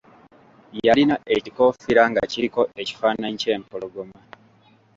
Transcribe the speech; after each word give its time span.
Yalina 0.85 1.15
ekikoofiira 1.35 2.01
nga 2.09 2.21
kiriko 2.31 2.61
ekifaananyi 2.81 3.37
ky’empologoma. 3.41 4.17